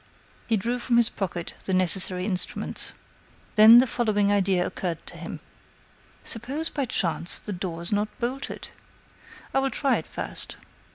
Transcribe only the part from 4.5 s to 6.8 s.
occurred to him: "Suppose,